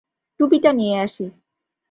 টুপি 0.39 0.57
টা 0.63 0.71
নিয়ে 0.73 0.95
আসি। 0.99 1.25